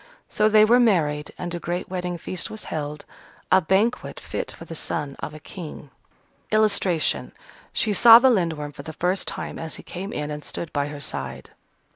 So 0.29 0.49
they 0.49 0.65
were 0.65 0.79
married, 0.79 1.31
and 1.37 1.53
a 1.53 1.59
great 1.59 1.87
wedding 1.87 2.17
feast 2.17 2.49
was 2.49 2.63
held, 2.63 3.05
a 3.51 3.61
banquet 3.61 4.19
fit 4.19 4.51
for 4.51 4.65
the 4.65 4.73
son 4.73 5.15
of 5.19 5.35
a 5.35 5.39
king. 5.39 5.91
[Illustration: 6.49 7.31
She 7.71 7.93
saw 7.93 8.17
the 8.17 8.31
Lindworm 8.31 8.71
for 8.71 8.81
the 8.81 8.93
first 8.93 9.27
time 9.27 9.59
as 9.59 9.75
he 9.75 9.83
came 9.83 10.11
in 10.11 10.31
and 10.31 10.43
stood 10.43 10.73
by 10.73 10.87
her 10.87 11.01
side. 11.01 11.51